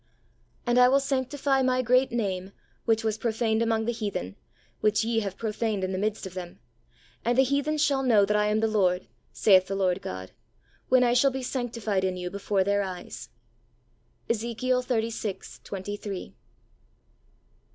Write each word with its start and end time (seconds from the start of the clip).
"And 0.65 0.79
I 0.79 0.87
will 0.87 0.99
sanctify 0.99 1.61
My 1.61 1.83
great 1.83 2.11
name, 2.11 2.53
which 2.85 3.03
was 3.03 3.19
profaned 3.19 3.61
among 3.61 3.85
the 3.85 3.91
heathen, 3.91 4.35
which 4.79 5.03
ye 5.03 5.19
have 5.19 5.37
profaned 5.37 5.83
in 5.83 5.91
the 5.91 5.99
midst 5.99 6.25
of 6.25 6.33
them; 6.33 6.57
and 7.23 7.37
the 7.37 7.43
heathen 7.43 7.77
shall 7.77 8.01
know 8.01 8.25
that 8.25 8.35
I 8.35 8.47
am 8.47 8.61
the 8.61 8.67
Lord, 8.67 9.05
saith 9.31 9.67
the 9.67 9.75
Lord 9.75 10.01
God, 10.01 10.31
when 10.89 11.03
I 11.03 11.13
shall 11.13 11.29
be 11.29 11.43
sanctified 11.43 12.03
in 12.03 12.17
you 12.17 12.31
before 12.31 12.63
their 12.63 12.81
eyes" 12.81 13.29
[Ezek, 14.27 14.57
xxxvi. 14.61 15.63
23). 15.63 15.63
CHAPTER 15.63 16.09
XXVII. 16.09 16.35